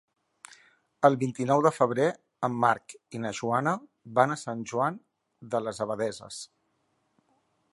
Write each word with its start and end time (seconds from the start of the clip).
El 1.09 1.17
vint-i-nou 1.23 1.59
de 1.65 1.71
febrer 1.75 2.07
en 2.47 2.55
Marc 2.63 2.95
i 3.17 3.21
na 3.25 3.33
Joana 3.41 3.75
van 4.21 4.33
a 4.35 4.39
Sant 4.45 4.65
Joan 4.73 4.97
de 5.53 5.63
les 5.67 5.83
Abadesses. 5.87 6.41